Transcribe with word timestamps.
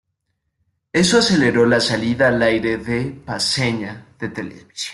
Eso 0.91 1.19
aceleró 1.19 1.67
la 1.67 1.79
salida 1.79 2.29
al 2.29 2.41
aire 2.41 2.77
de 2.77 3.11
Paceña 3.23 4.07
de 4.17 4.29
Televisión. 4.29 4.89